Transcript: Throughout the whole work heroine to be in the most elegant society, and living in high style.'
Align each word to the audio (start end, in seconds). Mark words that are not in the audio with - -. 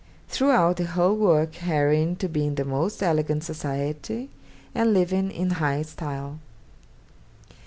Throughout 0.29 0.77
the 0.77 0.85
whole 0.87 1.13
work 1.15 1.53
heroine 1.53 2.15
to 2.15 2.27
be 2.27 2.47
in 2.47 2.55
the 2.55 2.65
most 2.65 3.03
elegant 3.03 3.43
society, 3.43 4.31
and 4.73 4.95
living 4.95 5.29
in 5.29 5.51
high 5.51 5.83
style.' 5.83 6.39